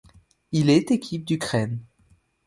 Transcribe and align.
Il 0.51 0.71
est 0.71 0.89
équipe 0.89 1.23
d'Ukraine. 1.25 1.79